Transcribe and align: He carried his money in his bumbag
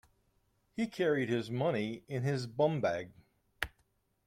He 0.73 0.87
carried 0.87 1.29
his 1.29 1.51
money 1.51 2.01
in 2.07 2.23
his 2.23 2.47
bumbag 2.47 3.11